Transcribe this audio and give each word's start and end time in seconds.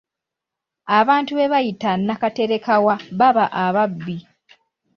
Abantu 0.99 1.31
be 1.37 1.45
bayita 1.53 1.91
nakaterekawa 2.05 2.95
baba 3.19 3.45
ababbi. 3.63 4.17